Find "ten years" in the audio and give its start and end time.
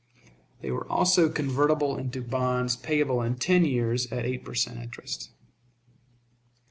3.35-4.11